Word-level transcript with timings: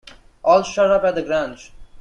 All’s 0.43 0.65
shut 0.65 0.89
up 0.89 1.03
at 1.03 1.13
the 1.13 1.21
Grange. 1.21 1.71